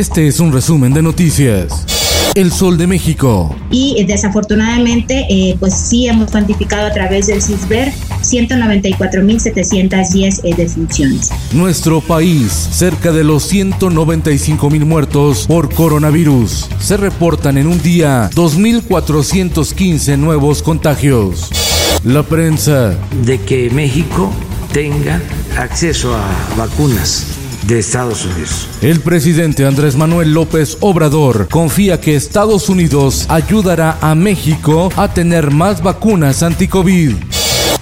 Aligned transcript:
Este 0.00 0.26
es 0.26 0.40
un 0.40 0.50
resumen 0.50 0.92
de 0.94 1.02
noticias. 1.02 1.84
El 2.34 2.50
Sol 2.50 2.78
de 2.78 2.86
México. 2.86 3.54
Y 3.70 3.96
eh, 3.98 4.06
desafortunadamente, 4.06 5.26
eh, 5.28 5.58
pues 5.60 5.74
sí 5.74 6.08
hemos 6.08 6.30
cuantificado 6.30 6.86
a 6.86 6.90
través 6.90 7.26
del 7.26 7.42
CISBER 7.42 7.92
194.710 8.22 10.40
eh, 10.42 10.54
defunciones. 10.56 11.28
Nuestro 11.52 12.00
país, 12.00 12.50
cerca 12.50 13.12
de 13.12 13.24
los 13.24 13.52
195.000 13.52 14.86
muertos 14.86 15.46
por 15.46 15.70
coronavirus. 15.74 16.70
Se 16.80 16.96
reportan 16.96 17.58
en 17.58 17.66
un 17.66 17.82
día 17.82 18.30
2.415 18.30 20.16
nuevos 20.16 20.62
contagios. 20.62 21.50
La 22.04 22.22
prensa. 22.22 22.96
De 23.26 23.38
que 23.38 23.68
México 23.68 24.32
tenga 24.72 25.20
acceso 25.58 26.16
a 26.16 26.54
vacunas 26.56 27.29
de 27.66 27.78
Estados 27.78 28.24
Unidos. 28.24 28.68
El 28.82 29.00
presidente 29.00 29.66
Andrés 29.66 29.96
Manuel 29.96 30.32
López 30.32 30.78
Obrador 30.80 31.48
confía 31.48 32.00
que 32.00 32.16
Estados 32.16 32.68
Unidos 32.68 33.26
ayudará 33.28 33.98
a 34.00 34.14
México 34.14 34.90
a 34.96 35.12
tener 35.12 35.50
más 35.50 35.82
vacunas 35.82 36.42
anti-COVID. 36.42 37.14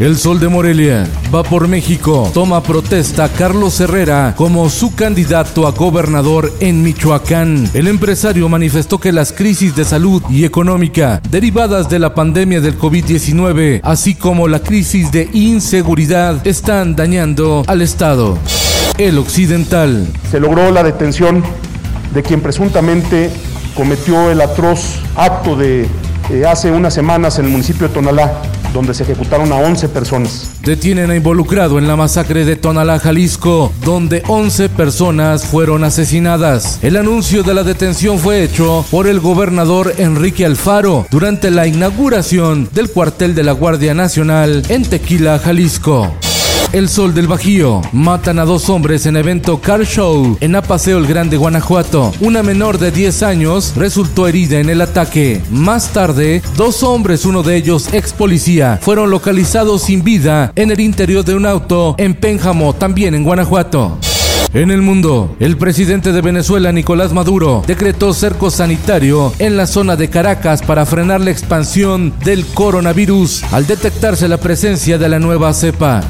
El 0.00 0.16
Sol 0.18 0.40
de 0.40 0.48
Morelia 0.48 1.08
va 1.32 1.44
por 1.44 1.68
México. 1.68 2.28
Toma 2.34 2.64
protesta 2.64 3.28
Carlos 3.28 3.78
Herrera 3.78 4.34
como 4.36 4.68
su 4.68 4.92
candidato 4.92 5.68
a 5.68 5.70
gobernador 5.70 6.52
en 6.58 6.82
Michoacán. 6.82 7.70
El 7.74 7.86
empresario 7.86 8.48
manifestó 8.48 8.98
que 8.98 9.12
las 9.12 9.32
crisis 9.32 9.76
de 9.76 9.84
salud 9.84 10.20
y 10.28 10.44
económica 10.44 11.22
derivadas 11.30 11.88
de 11.88 12.00
la 12.00 12.12
pandemia 12.12 12.60
del 12.60 12.76
COVID-19, 12.76 13.82
así 13.84 14.16
como 14.16 14.48
la 14.48 14.58
crisis 14.58 15.12
de 15.12 15.28
inseguridad, 15.32 16.44
están 16.44 16.96
dañando 16.96 17.62
al 17.68 17.80
Estado. 17.80 18.36
El 18.98 19.18
Occidental. 19.18 20.06
Se 20.30 20.38
logró 20.38 20.70
la 20.70 20.84
detención 20.84 21.42
de 22.14 22.22
quien 22.22 22.40
presuntamente 22.40 23.30
cometió 23.74 24.30
el 24.30 24.40
atroz 24.40 25.00
acto 25.16 25.56
de 25.56 25.88
eh, 26.30 26.46
hace 26.46 26.70
unas 26.70 26.94
semanas 26.94 27.38
en 27.38 27.46
el 27.46 27.50
municipio 27.50 27.88
de 27.88 27.94
Tonalá, 27.94 28.40
donde 28.72 28.94
se 28.94 29.02
ejecutaron 29.02 29.52
a 29.52 29.56
11 29.56 29.88
personas. 29.88 30.52
Detienen 30.62 31.10
a 31.10 31.16
involucrado 31.16 31.78
en 31.78 31.88
la 31.88 31.96
masacre 31.96 32.44
de 32.44 32.54
Tonalá, 32.54 33.00
Jalisco, 33.00 33.72
donde 33.84 34.22
11 34.28 34.68
personas 34.68 35.44
fueron 35.44 35.82
asesinadas. 35.82 36.78
El 36.82 36.96
anuncio 36.96 37.42
de 37.42 37.52
la 37.52 37.64
detención 37.64 38.18
fue 38.20 38.44
hecho 38.44 38.86
por 38.92 39.08
el 39.08 39.18
gobernador 39.18 39.92
Enrique 39.98 40.46
Alfaro 40.46 41.06
durante 41.10 41.50
la 41.50 41.66
inauguración 41.66 42.68
del 42.72 42.90
cuartel 42.90 43.34
de 43.34 43.42
la 43.42 43.52
Guardia 43.52 43.92
Nacional 43.92 44.62
en 44.68 44.84
Tequila, 44.84 45.40
Jalisco. 45.40 46.14
El 46.74 46.88
Sol 46.88 47.14
del 47.14 47.28
Bajío. 47.28 47.82
Matan 47.92 48.40
a 48.40 48.44
dos 48.44 48.68
hombres 48.68 49.06
en 49.06 49.16
evento 49.16 49.60
Car 49.60 49.86
Show 49.86 50.36
en 50.40 50.56
Apaseo 50.56 50.98
el 50.98 51.06
Grande, 51.06 51.36
Guanajuato. 51.36 52.12
Una 52.18 52.42
menor 52.42 52.78
de 52.78 52.90
10 52.90 53.22
años 53.22 53.74
resultó 53.76 54.26
herida 54.26 54.58
en 54.58 54.68
el 54.68 54.80
ataque. 54.80 55.40
Más 55.52 55.92
tarde, 55.92 56.42
dos 56.56 56.82
hombres, 56.82 57.26
uno 57.26 57.44
de 57.44 57.54
ellos 57.54 57.94
ex 57.94 58.12
policía, 58.12 58.80
fueron 58.82 59.12
localizados 59.12 59.82
sin 59.82 60.02
vida 60.02 60.50
en 60.56 60.72
el 60.72 60.80
interior 60.80 61.24
de 61.24 61.36
un 61.36 61.46
auto 61.46 61.94
en 61.96 62.12
Pénjamo, 62.12 62.74
también 62.74 63.14
en 63.14 63.22
Guanajuato. 63.22 63.96
En 64.52 64.72
el 64.72 64.82
mundo, 64.82 65.36
el 65.38 65.56
presidente 65.56 66.10
de 66.10 66.22
Venezuela, 66.22 66.72
Nicolás 66.72 67.12
Maduro, 67.12 67.62
decretó 67.68 68.12
cerco 68.12 68.50
sanitario 68.50 69.32
en 69.38 69.56
la 69.56 69.68
zona 69.68 69.94
de 69.94 70.10
Caracas 70.10 70.60
para 70.60 70.86
frenar 70.86 71.20
la 71.20 71.30
expansión 71.30 72.12
del 72.24 72.44
coronavirus 72.44 73.44
al 73.52 73.64
detectarse 73.64 74.26
la 74.26 74.38
presencia 74.38 74.98
de 74.98 75.08
la 75.08 75.20
nueva 75.20 75.54
cepa. 75.54 76.02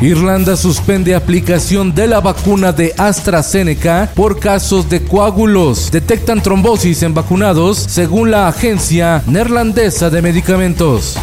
Irlanda 0.00 0.56
suspende 0.56 1.16
aplicación 1.16 1.92
de 1.92 2.06
la 2.06 2.20
vacuna 2.20 2.70
de 2.70 2.94
AstraZeneca 2.96 4.12
por 4.14 4.38
casos 4.38 4.88
de 4.88 5.02
coágulos. 5.02 5.90
Detectan 5.90 6.40
trombosis 6.40 7.02
en 7.02 7.14
vacunados 7.14 7.78
según 7.78 8.30
la 8.30 8.46
agencia 8.46 9.24
neerlandesa 9.26 10.08
de 10.08 10.22
medicamentos. 10.22 11.16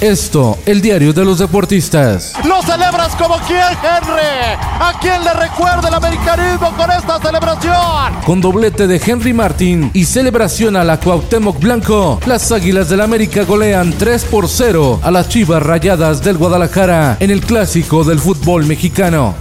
Esto, 0.00 0.58
el 0.66 0.82
diario 0.82 1.12
de 1.12 1.24
los 1.24 1.38
deportistas. 1.38 2.34
Lo 2.44 2.60
celebras 2.62 3.14
como 3.16 3.36
quien, 3.38 3.58
Henry. 3.58 4.54
¿A 4.80 4.98
quién 5.00 5.24
le 5.24 5.32
recuerda 5.32 5.88
el 5.88 5.94
americanismo 5.94 6.76
con 6.76 6.90
esta 6.90 7.18
celebración? 7.20 8.20
Con 8.26 8.40
doblete 8.40 8.86
de 8.86 9.00
Henry 9.04 9.32
Martin 9.32 9.90
y 9.94 10.04
celebración 10.04 10.76
a 10.76 10.84
la 10.84 11.00
Cuauhtémoc 11.00 11.58
Blanco, 11.58 12.20
las 12.26 12.52
Águilas 12.52 12.88
del 12.88 13.00
América 13.00 13.44
golean 13.44 13.94
3 13.96 14.24
por 14.24 14.48
0 14.48 15.00
a 15.02 15.10
las 15.10 15.28
Chivas 15.28 15.62
Rayadas 15.62 16.22
del 16.22 16.36
Guadalajara 16.36 17.16
en 17.20 17.30
el 17.30 17.40
clásico 17.40 18.04
del 18.04 18.18
fútbol 18.18 18.66
mexicano. 18.66 19.34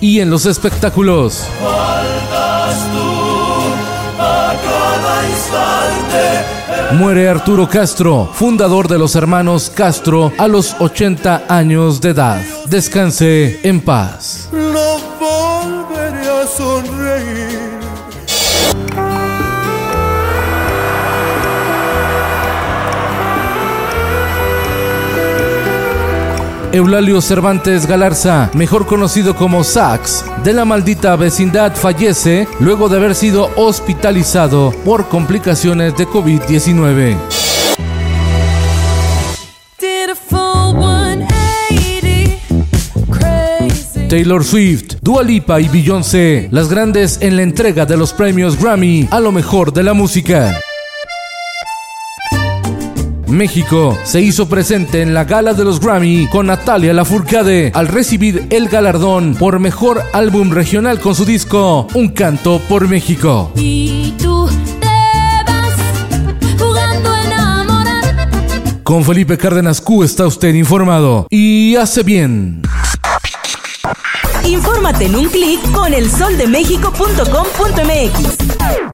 Y 0.00 0.20
en 0.20 0.30
los 0.30 0.46
espectáculos. 0.46 1.44
Muere 6.98 7.28
Arturo 7.28 7.68
Castro, 7.68 8.30
fundador 8.32 8.86
de 8.86 8.98
los 8.98 9.16
hermanos 9.16 9.70
Castro, 9.74 10.32
a 10.38 10.46
los 10.46 10.76
80 10.78 11.44
años 11.48 12.00
de 12.00 12.10
edad. 12.10 12.40
Descanse 12.66 13.60
en 13.62 13.80
paz. 13.80 14.48
No 14.52 14.98
volveré 15.18 16.28
a 16.28 16.46
sonreír. 16.46 17.03
Eulalio 26.74 27.20
Cervantes 27.20 27.86
Galarza, 27.86 28.50
mejor 28.52 28.84
conocido 28.84 29.36
como 29.36 29.62
Sax, 29.62 30.24
de 30.42 30.52
la 30.52 30.64
maldita 30.64 31.14
vecindad 31.14 31.76
fallece 31.76 32.48
luego 32.58 32.88
de 32.88 32.96
haber 32.96 33.14
sido 33.14 33.48
hospitalizado 33.54 34.74
por 34.84 35.08
complicaciones 35.08 35.96
de 35.96 36.08
COVID-19. 36.08 37.16
Taylor 44.08 44.44
Swift, 44.44 44.96
Dua 45.00 45.22
Lipa 45.22 45.60
y 45.60 45.68
Beyoncé, 45.68 46.48
las 46.50 46.68
grandes 46.68 47.20
en 47.22 47.36
la 47.36 47.42
entrega 47.42 47.86
de 47.86 47.96
los 47.96 48.12
premios 48.12 48.60
Grammy 48.60 49.06
a 49.12 49.20
lo 49.20 49.30
mejor 49.30 49.72
de 49.72 49.84
la 49.84 49.94
música. 49.94 50.60
México 53.34 53.98
se 54.04 54.20
hizo 54.20 54.48
presente 54.48 55.02
en 55.02 55.12
la 55.12 55.24
gala 55.24 55.54
de 55.54 55.64
los 55.64 55.80
Grammy 55.80 56.28
con 56.28 56.46
Natalia 56.46 56.92
Lafourcade 56.92 57.72
al 57.74 57.88
recibir 57.88 58.46
el 58.50 58.68
galardón 58.68 59.34
por 59.34 59.58
mejor 59.58 60.02
álbum 60.12 60.50
regional 60.50 61.00
con 61.00 61.14
su 61.14 61.24
disco 61.24 61.86
Un 61.94 62.08
canto 62.08 62.60
por 62.68 62.86
México. 62.88 63.52
Y 63.56 64.14
tú 64.18 64.48
te 64.80 64.88
vas 65.46 65.72
jugando. 66.58 67.10
Con 68.82 69.04
Felipe 69.04 69.36
Cárdenas 69.36 69.80
Q 69.80 70.04
está 70.04 70.26
usted 70.26 70.54
informado 70.54 71.26
y 71.30 71.76
hace 71.76 72.02
bien. 72.02 72.62
Infórmate 74.44 75.06
en 75.06 75.16
un 75.16 75.28
clic 75.28 75.60
con 75.72 75.94
elsoldemexico.com.mx. 75.94 78.93